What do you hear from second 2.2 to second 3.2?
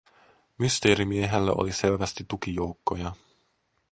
tukijoukkoja.